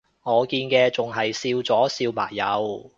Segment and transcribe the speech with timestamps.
[0.23, 2.89] 我見到嘅仲係笑咗笑埋右